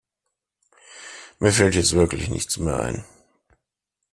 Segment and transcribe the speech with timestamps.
[1.37, 3.05] Mir fällt jetzt wirklich nichts mehr ein.